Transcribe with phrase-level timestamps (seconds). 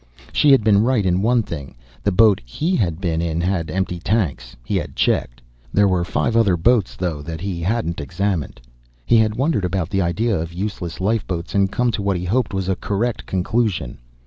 [0.33, 3.99] She had been right in one thing the boat he had been in had empty
[3.99, 5.43] tanks, he had checked.
[5.71, 8.59] There were five other boats, though, that he hadn't examined.
[9.05, 12.51] He had wondered about the idea of useless lifeboats and come to what he hoped
[12.51, 13.99] was a correct conclusion.